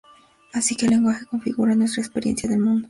[0.51, 2.79] Así que el lenguaje configura nuestra experiencia del mundo.